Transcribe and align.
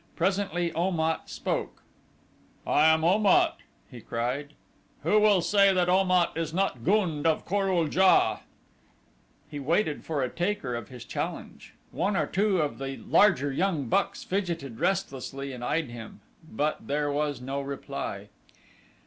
Presently 0.15 0.73
Om 0.73 0.99
at 0.99 1.29
spoke. 1.29 1.83
"I 2.65 2.87
am 2.87 3.03
Om 3.03 3.27
at," 3.27 3.57
he 3.91 4.01
cried. 4.01 4.53
"Who 5.03 5.19
will 5.19 5.43
say 5.43 5.73
that 5.73 5.89
Om 5.89 6.09
at 6.09 6.35
is 6.35 6.55
not 6.55 6.83
gund 6.83 7.27
of 7.27 7.45
Kor 7.45 7.69
ul 7.69 7.87
JA?" 7.87 8.39
He 9.51 9.59
waited 9.59 10.03
for 10.03 10.23
a 10.23 10.29
taker 10.31 10.73
of 10.73 10.89
his 10.89 11.05
challenge. 11.05 11.75
One 11.91 12.17
or 12.17 12.25
two 12.25 12.61
of 12.63 12.79
the 12.79 12.97
larger 12.97 13.51
young 13.51 13.89
bucks 13.89 14.23
fidgeted 14.23 14.79
restlessly 14.79 15.53
and 15.53 15.63
eyed 15.63 15.89
him; 15.89 16.21
but 16.51 16.87
there 16.87 17.11
was 17.11 17.39
no 17.39 17.61
reply. 17.61 18.29